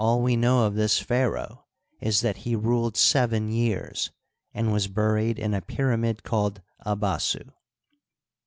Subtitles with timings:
[0.19, 1.63] we know of this pharaoh
[1.99, 4.09] is that he ruled seven years,
[4.51, 7.51] and was buried in a pyramid called Abasu.